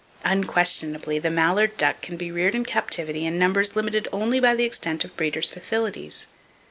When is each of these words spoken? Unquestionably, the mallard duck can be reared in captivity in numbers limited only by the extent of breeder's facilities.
Unquestionably, 0.25 1.19
the 1.19 1.29
mallard 1.29 1.77
duck 1.77 2.01
can 2.01 2.17
be 2.17 2.31
reared 2.31 2.55
in 2.55 2.65
captivity 2.65 3.23
in 3.23 3.37
numbers 3.37 3.75
limited 3.75 4.07
only 4.11 4.39
by 4.39 4.55
the 4.55 4.63
extent 4.65 5.05
of 5.05 5.15
breeder's 5.15 5.51
facilities. 5.51 6.25